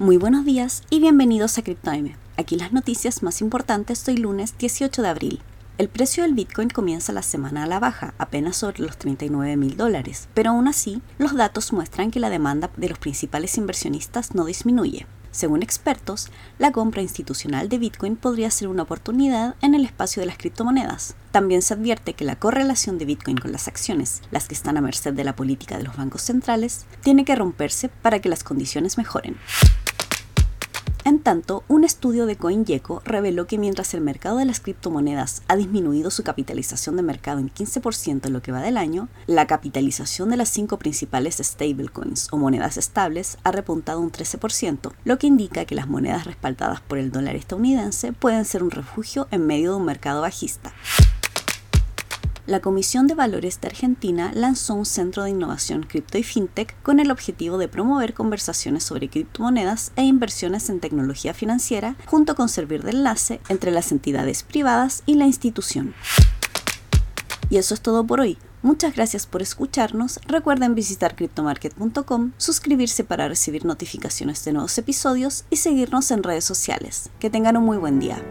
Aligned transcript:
Muy 0.00 0.16
buenos 0.16 0.44
días 0.44 0.82
y 0.90 0.98
bienvenidos 0.98 1.56
a 1.56 1.62
CryptoM. 1.62 2.14
Aquí 2.36 2.56
las 2.56 2.72
noticias 2.72 3.22
más 3.22 3.40
importantes 3.40 4.08
hoy 4.08 4.16
lunes 4.16 4.58
18 4.58 5.02
de 5.02 5.08
abril. 5.08 5.40
El 5.78 5.88
precio 5.88 6.24
del 6.24 6.34
Bitcoin 6.34 6.68
comienza 6.68 7.12
la 7.12 7.22
semana 7.22 7.62
a 7.62 7.66
la 7.68 7.78
baja, 7.78 8.12
apenas 8.18 8.56
sobre 8.56 8.82
los 8.82 8.96
39 8.98 9.56
mil 9.56 9.76
dólares, 9.76 10.28
pero 10.34 10.50
aún 10.50 10.66
así, 10.66 11.00
los 11.18 11.36
datos 11.36 11.72
muestran 11.72 12.10
que 12.10 12.18
la 12.18 12.28
demanda 12.28 12.70
de 12.76 12.88
los 12.88 12.98
principales 12.98 13.56
inversionistas 13.56 14.34
no 14.34 14.46
disminuye. 14.46 15.06
Según 15.30 15.62
expertos, 15.62 16.28
la 16.58 16.72
compra 16.72 17.02
institucional 17.02 17.68
de 17.68 17.78
Bitcoin 17.78 18.16
podría 18.16 18.50
ser 18.50 18.68
una 18.68 18.84
oportunidad 18.84 19.54
en 19.62 19.74
el 19.74 19.84
espacio 19.84 20.20
de 20.20 20.26
las 20.26 20.38
criptomonedas. 20.38 21.14
También 21.32 21.62
se 21.62 21.74
advierte 21.74 22.14
que 22.14 22.24
la 22.24 22.38
correlación 22.38 22.98
de 22.98 23.04
Bitcoin 23.04 23.36
con 23.36 23.50
las 23.50 23.68
acciones, 23.68 24.22
las 24.32 24.46
que 24.46 24.54
están 24.54 24.76
a 24.76 24.80
merced 24.80 25.12
de 25.12 25.24
la 25.24 25.34
política 25.34 25.76
de 25.76 25.84
los 25.84 25.96
bancos 25.96 26.22
centrales, 26.22 26.86
tiene 27.02 27.24
que 27.24 27.34
romperse 27.34 27.88
para 27.88 28.20
que 28.20 28.28
las 28.28 28.44
condiciones 28.44 28.96
mejoren. 28.96 29.36
Tanto, 31.24 31.64
un 31.68 31.84
estudio 31.84 32.26
de 32.26 32.36
CoinGecko 32.36 33.00
reveló 33.02 33.46
que 33.46 33.56
mientras 33.56 33.94
el 33.94 34.02
mercado 34.02 34.36
de 34.36 34.44
las 34.44 34.60
criptomonedas 34.60 35.42
ha 35.48 35.56
disminuido 35.56 36.10
su 36.10 36.22
capitalización 36.22 36.96
de 36.96 37.02
mercado 37.02 37.38
en 37.38 37.48
15% 37.48 38.26
en 38.26 38.32
lo 38.34 38.42
que 38.42 38.52
va 38.52 38.60
del 38.60 38.76
año, 38.76 39.08
la 39.26 39.46
capitalización 39.46 40.28
de 40.28 40.36
las 40.36 40.50
cinco 40.50 40.78
principales 40.78 41.36
stablecoins 41.42 42.28
o 42.30 42.36
monedas 42.36 42.76
estables 42.76 43.38
ha 43.42 43.52
repuntado 43.52 44.02
un 44.02 44.12
13%, 44.12 44.92
lo 45.06 45.18
que 45.18 45.26
indica 45.26 45.64
que 45.64 45.74
las 45.74 45.88
monedas 45.88 46.26
respaldadas 46.26 46.82
por 46.82 46.98
el 46.98 47.10
dólar 47.10 47.36
estadounidense 47.36 48.12
pueden 48.12 48.44
ser 48.44 48.62
un 48.62 48.70
refugio 48.70 49.26
en 49.30 49.46
medio 49.46 49.70
de 49.70 49.76
un 49.78 49.86
mercado 49.86 50.20
bajista 50.20 50.74
la 52.46 52.60
Comisión 52.60 53.06
de 53.06 53.14
Valores 53.14 53.60
de 53.60 53.68
Argentina 53.68 54.30
lanzó 54.34 54.74
un 54.74 54.84
centro 54.84 55.24
de 55.24 55.30
innovación 55.30 55.82
cripto 55.82 56.18
y 56.18 56.22
fintech 56.22 56.74
con 56.82 57.00
el 57.00 57.10
objetivo 57.10 57.58
de 57.58 57.68
promover 57.68 58.14
conversaciones 58.14 58.84
sobre 58.84 59.08
criptomonedas 59.08 59.92
e 59.96 60.02
inversiones 60.02 60.68
en 60.68 60.80
tecnología 60.80 61.32
financiera, 61.32 61.96
junto 62.06 62.34
con 62.34 62.48
servir 62.48 62.82
de 62.82 62.90
enlace 62.90 63.40
entre 63.48 63.70
las 63.70 63.92
entidades 63.92 64.42
privadas 64.42 65.02
y 65.06 65.14
la 65.14 65.26
institución. 65.26 65.94
Y 67.50 67.56
eso 67.56 67.74
es 67.74 67.80
todo 67.80 68.06
por 68.06 68.20
hoy. 68.20 68.38
Muchas 68.62 68.94
gracias 68.94 69.26
por 69.26 69.42
escucharnos. 69.42 70.18
Recuerden 70.26 70.74
visitar 70.74 71.16
cryptomarket.com, 71.16 72.32
suscribirse 72.38 73.04
para 73.04 73.28
recibir 73.28 73.66
notificaciones 73.66 74.44
de 74.44 74.54
nuevos 74.54 74.76
episodios 74.78 75.44
y 75.50 75.56
seguirnos 75.56 76.10
en 76.10 76.22
redes 76.22 76.44
sociales. 76.44 77.10
Que 77.18 77.28
tengan 77.28 77.58
un 77.58 77.64
muy 77.64 77.76
buen 77.76 78.00
día. 78.00 78.22